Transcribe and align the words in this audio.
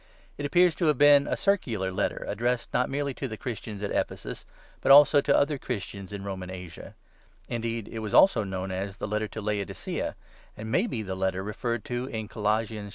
It 0.35 0.47
appears 0.47 0.73
to 0.77 0.85
have 0.85 0.97
been 0.97 1.27
a 1.27 1.37
circular 1.37 1.91
letter 1.91 2.25
addressed, 2.27 2.73
not 2.73 2.89
merely 2.89 3.13
to 3.13 3.27
the 3.27 3.37
Christians 3.37 3.83
of 3.83 3.91
Ephesus, 3.91 4.47
but 4.81 4.91
also 4.91 5.21
to 5.21 5.31
the 5.31 5.37
other 5.37 5.59
Churches 5.59 6.11
in 6.11 6.23
Roman 6.23 6.49
Asia; 6.49 6.95
indeed, 7.47 7.87
it 7.87 7.99
was 7.99 8.11
also 8.11 8.43
known 8.43 8.71
as 8.71 8.97
"The 8.97 9.07
Letter 9.07 9.27
to 9.27 9.41
Laodicea," 9.41 10.15
and 10.57 10.71
may 10.71 10.87
be 10.87 11.03
the 11.03 11.13
letter 11.13 11.43
referred 11.43 11.85
to 11.85 12.07
in 12.07 12.27
Colossians 12.27 12.87
4. 12.89 12.89